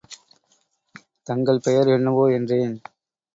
தங்கள் 1.23 1.59
பெயர் 1.59 1.87
என்னவோ? 1.87 2.31
என்றேன். 2.31 2.81